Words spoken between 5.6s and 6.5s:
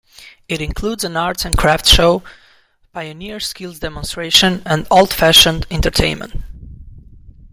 entertainment.